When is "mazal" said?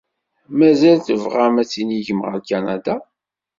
0.57-0.97